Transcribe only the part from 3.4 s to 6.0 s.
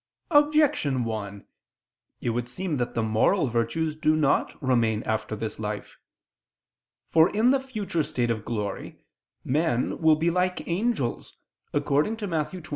virtues do not remain after this life.